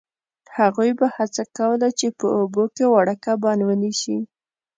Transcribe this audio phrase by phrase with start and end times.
[0.57, 4.17] هغوی به هڅه کوله چې په اوبو کې واړه کبان ونیسي